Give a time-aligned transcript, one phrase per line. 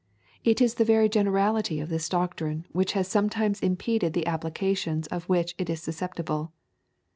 [0.43, 5.29] It is the very generality of this doctrine which has somewhat impeded the applications of
[5.29, 6.51] which it is susceptible.